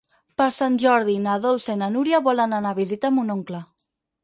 Per 0.41 0.45
Sant 0.53 0.77
Jordi 0.83 1.17
na 1.25 1.35
Dolça 1.43 1.77
i 1.77 1.79
na 1.83 1.91
Núria 1.97 2.23
volen 2.31 2.59
anar 2.63 2.73
a 2.77 2.81
visitar 2.83 3.15
mon 3.21 3.33
oncle. 3.39 3.65